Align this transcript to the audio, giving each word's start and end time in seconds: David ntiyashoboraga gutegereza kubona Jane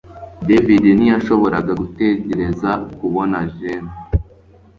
David 0.47 0.83
ntiyashoboraga 0.97 1.71
gutegereza 1.81 2.69
kubona 2.99 3.37
Jane 3.57 3.91